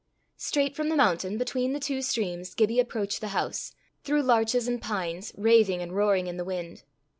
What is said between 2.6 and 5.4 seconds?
approached the house, through larches and pines,